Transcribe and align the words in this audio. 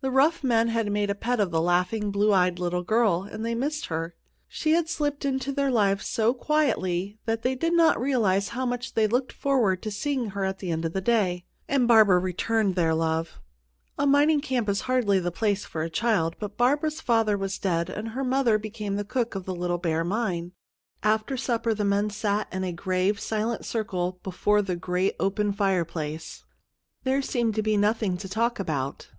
The 0.00 0.10
rough 0.10 0.42
men 0.42 0.66
had 0.66 0.90
made 0.90 1.10
a 1.10 1.14
pet 1.14 1.38
of 1.38 1.52
the 1.52 1.60
laughing, 1.60 2.10
blue 2.10 2.32
eyed 2.32 2.58
little 2.58 2.82
girl, 2.82 3.22
and 3.22 3.46
they 3.46 3.54
missed 3.54 3.86
her. 3.86 4.16
She 4.48 4.72
had 4.72 4.88
slipped 4.88 5.24
into 5.24 5.52
their 5.52 5.70
lives 5.70 6.08
so 6.08 6.34
quietly 6.34 7.20
that 7.24 7.42
they 7.42 7.54
did 7.54 7.72
not 7.72 8.00
realize 8.00 8.48
how 8.48 8.66
much 8.66 8.94
they 8.94 9.06
looked 9.06 9.30
forward 9.32 9.80
to 9.84 9.92
seeing 9.92 10.30
her 10.30 10.44
at 10.44 10.58
the 10.58 10.72
end 10.72 10.84
of 10.84 10.92
the 10.92 11.00
day. 11.00 11.44
And 11.68 11.86
Barbara 11.86 12.18
returned 12.18 12.74
their 12.74 12.96
love. 12.96 13.38
A 13.96 14.08
mining 14.08 14.40
camp 14.40 14.68
is 14.68 14.80
hardly 14.90 15.20
the 15.20 15.30
place 15.30 15.64
for 15.64 15.82
a 15.82 15.88
child, 15.88 16.34
but 16.40 16.56
Barbara's 16.56 17.00
father 17.00 17.38
was 17.38 17.56
dead, 17.56 17.88
and 17.88 18.08
her 18.08 18.24
mother 18.24 18.58
became 18.58 18.96
the 18.96 19.04
cook 19.04 19.36
at 19.36 19.44
the 19.44 19.54
Little 19.54 19.78
Bear 19.78 20.02
Mine. 20.02 20.50
After 21.04 21.36
supper 21.36 21.74
the 21.74 21.84
men 21.84 22.10
sat 22.10 22.52
in 22.52 22.64
a 22.64 22.72
grave, 22.72 23.20
silent 23.20 23.64
circle 23.64 24.18
before 24.24 24.62
the 24.62 24.74
great 24.74 25.14
open 25.20 25.52
fireplace. 25.52 26.42
There 27.04 27.22
seemed 27.22 27.54
to 27.54 27.62
be 27.62 27.76
nothing 27.76 28.16
to 28.16 28.28
talk 28.28 28.58
about. 28.58 29.10